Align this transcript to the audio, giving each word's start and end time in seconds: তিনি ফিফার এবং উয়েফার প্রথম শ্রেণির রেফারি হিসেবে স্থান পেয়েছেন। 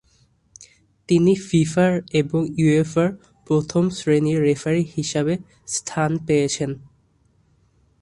তিনি 1.09 1.33
ফিফার 1.47 1.91
এবং 2.13 2.41
উয়েফার 2.57 3.09
প্রথম 3.47 3.83
শ্রেণির 3.89 4.39
রেফারি 4.43 4.83
হিসেবে 4.95 5.33
স্থান 5.67 6.11
পেয়েছেন। 6.27 6.71